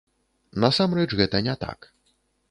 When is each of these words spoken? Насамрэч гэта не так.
Насамрэч 0.63 1.05
гэта 1.19 1.41
не 1.49 1.55
так. 1.65 1.79